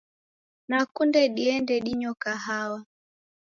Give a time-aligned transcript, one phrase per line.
[0.67, 2.79] Nakunde diende dinyo kahawa.